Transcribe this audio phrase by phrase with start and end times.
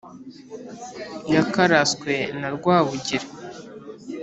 [1.33, 3.27] yakaraswe na rwabugili